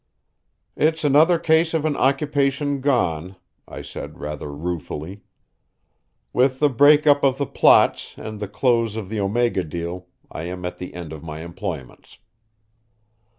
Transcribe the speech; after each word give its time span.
"It's 0.75 1.03
another 1.03 1.37
case 1.37 1.75
of 1.75 1.85
an 1.85 1.95
occupation 1.95 2.81
gone," 2.81 3.35
I 3.67 3.83
said 3.83 4.17
rather 4.19 4.51
ruefully. 4.51 5.21
"With 6.33 6.57
the 6.59 6.69
break 6.69 7.05
up 7.05 7.23
of 7.23 7.37
the 7.37 7.45
plots 7.45 8.15
and 8.17 8.39
the 8.39 8.47
close 8.47 8.95
of 8.95 9.09
the 9.09 9.19
Omega 9.19 9.63
deal, 9.63 10.07
I 10.31 10.45
am 10.45 10.65
at 10.65 10.79
the 10.79 10.95
end 10.95 11.13
of 11.13 11.21
my 11.21 11.41
employments." 11.41 12.17